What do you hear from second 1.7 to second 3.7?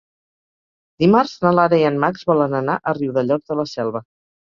i en Max volen anar a Riudellots de la